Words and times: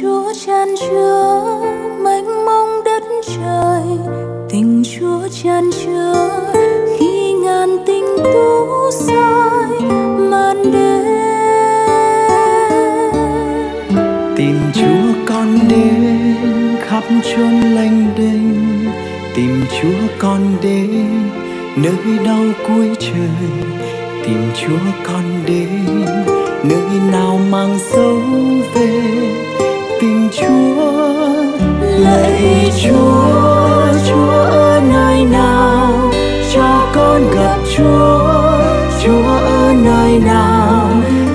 Chúa 0.00 0.32
chan 0.46 0.68
chứa 0.80 1.42
mênh 2.04 2.44
mông 2.46 2.84
đất 2.84 3.02
trời. 3.26 3.82
Tình 4.50 4.82
Chúa 4.84 5.28
chan 5.42 5.70
chứa 5.70 6.30
khi 6.98 7.32
ngàn 7.32 7.78
tình 7.86 8.04
tú 8.24 8.90
soi 8.90 9.80
màn 10.30 10.72
đêm. 10.72 11.04
Tìm 14.36 14.58
Chúa 14.74 15.12
con 15.26 15.58
đến 15.68 16.36
khắp 16.80 17.04
chốn 17.22 17.60
lành 17.60 18.06
đênh. 18.16 18.90
Tìm 19.34 19.64
Chúa 19.82 20.06
con 20.18 20.40
đến 20.62 21.06
nơi 21.76 22.18
đau 22.24 22.44
cuối 22.68 22.88
trời. 22.98 23.50
Tìm 24.24 24.50
Chúa 24.60 24.90
con 25.04 25.24
đến 25.46 26.04
nơi 26.64 27.00
nào 27.12 27.40
mang 27.50 27.78
dấu 27.92 28.20
về 28.74 28.79
lạy 32.40 32.72
Chúa 32.82 33.92
Chúa 34.08 34.30
ở 34.50 34.80
nơi 34.88 35.24
nào 35.24 36.10
cho 36.54 36.86
con 36.94 37.30
gặp 37.30 37.56
Chúa 37.76 38.18
Chúa 39.04 39.32
ở 39.44 39.74
nơi 39.84 40.18
nào 40.18 40.90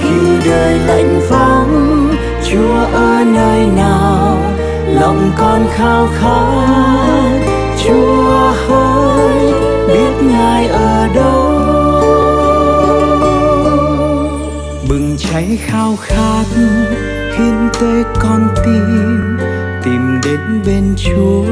khi 0.00 0.48
đời 0.50 0.78
lạnh 0.78 1.20
vắng 1.30 2.08
Chúa 2.50 2.74
ở 2.92 3.24
nơi 3.24 3.66
nào 3.76 4.38
lòng 4.86 5.30
con 5.38 5.66
khao 5.72 6.08
khát 6.14 7.40
Chúa 7.84 8.52
hỡi 8.66 9.52
biết 9.88 10.22
Ngài 10.22 10.66
ở 10.66 11.08
đâu 11.14 11.60
bừng 14.88 15.16
cháy 15.18 15.58
khao 15.66 15.96
khát 16.00 16.44
hiến 17.38 17.68
tế 17.80 18.02
con 18.20 18.48
tim 18.64 19.29
đến 20.30 20.62
bên 20.66 20.94
chúa. 20.96 21.44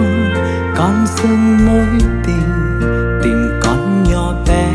Con 0.77 1.07
dâng 1.17 1.67
mối 1.67 2.09
tình 2.27 2.81
tình 3.23 3.61
con 3.61 4.05
nhỏ 4.11 4.35
bé, 4.49 4.73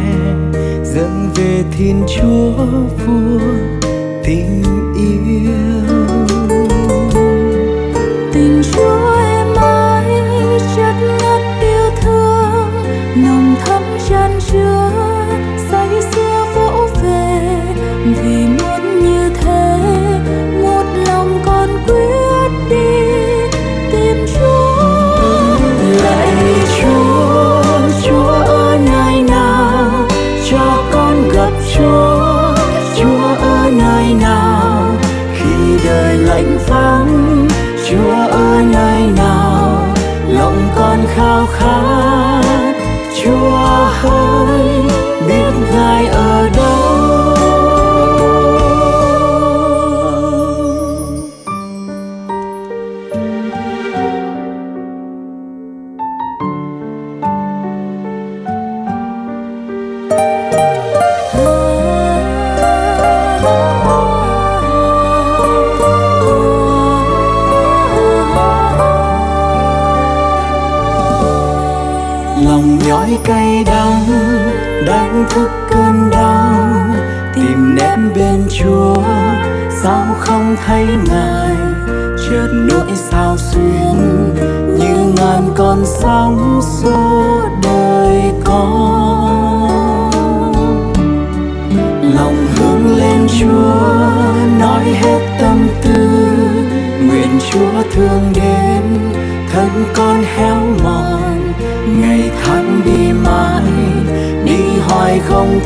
dâng 0.83 1.29
về 1.35 1.63
thiên 1.77 2.05
chúa 2.15 2.65
vua 3.05 3.39
tình 4.23 4.63
yêu. 4.97 5.97
Tình 8.33 8.61
chúa 8.73 9.15
em 9.17 9.47
ơi, 9.55 10.05
chất 10.75 10.95
ngất 11.19 11.41
yêu 11.61 11.91
thương, 12.01 12.69
nồng 13.15 13.55
thắm 13.65 13.83
chan 14.09 14.31
chứa 14.51 14.82
khao 41.15 41.45
khát. 41.45 42.73
Chúa 43.23 43.87
hỡi 44.01 44.81
biết 45.27 45.53
ngài 45.71 46.07
ở 46.07 46.49
đâu. 46.55 46.73
lòng 60.51 60.72
nhói 72.87 73.17
cay 73.23 73.63
đắng 73.63 74.07
đánh 74.87 75.25
thức 75.29 75.49
cơn 75.69 76.09
đau. 76.11 76.55
Tìm 77.35 77.75
đến 77.75 78.11
bên 78.15 78.47
chúa, 78.59 79.03
sao 79.83 80.05
không 80.19 80.55
thấy 80.65 80.85
ngài? 81.09 81.55
Chợt 82.29 82.47
nỗi 82.53 82.95
sao 82.95 83.37
xuyên, 83.37 83.95
như 84.79 85.13
ngàn 85.17 85.49
con 85.55 85.83
sóng 85.85 86.61
suốt 86.61 87.49
đời 87.63 88.21
con 88.43 90.11
lòng 92.15 92.47
hướng 92.55 92.97
lên 92.97 93.27
chúa, 93.39 93.73
nói 94.59 94.83
hết 94.83 95.37
tâm 95.41 95.67
tư, 95.83 96.07
nguyện 97.01 97.39
chúa 97.51 97.83
thương 97.93 98.33
đến 98.35 98.52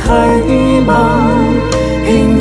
hoài 0.06 0.30
không 0.30 0.48
thấy 0.48 0.82
bóng 0.88 1.70
hình 2.06 2.40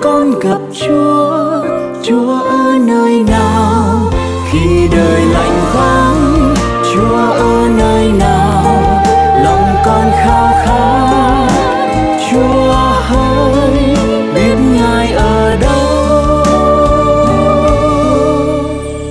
con 0.00 0.38
gặp 0.40 0.58
chúa 0.72 1.64
chúa 2.02 2.40
ở 2.42 2.78
nơi 2.86 3.22
nào? 3.22 4.10
Khi 4.50 4.88
đời 4.96 5.22
lạnh 5.32 5.60
vắng 5.74 6.54
chúa 6.94 7.16
ở 7.32 7.68
nơi 7.78 8.12
nào? 8.12 8.74
Lòng 9.44 9.74
con 9.84 10.10
khao 10.10 10.52
khát 10.64 11.48
chúa 12.30 12.72
hỡi 13.08 13.96
biết 14.34 14.56
ngài 14.72 15.12
ở 15.12 15.56
đâu? 15.56 16.44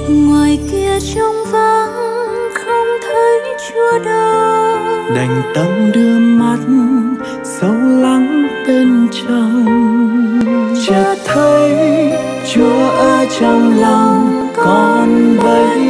Ngoài 0.08 0.60
kia 0.72 1.00
trông 1.16 1.46
vắng 1.52 1.94
không 2.54 2.88
thấy 3.02 3.42
chúa 3.70 4.00
đâu. 4.06 4.78
Đành 5.16 5.42
tâm 5.56 5.92
đưa 5.94 6.20
mắt 6.20 6.60
sâu 7.44 7.74
lắng 7.74 8.48
bên 8.68 9.08
trong 9.12 9.66
chợt 10.90 11.16
thấy 11.26 11.72
chúa 12.54 12.90
ở 12.90 13.26
trong 13.40 13.80
lòng 13.80 14.48
con 14.56 15.38
bấy 15.44 15.89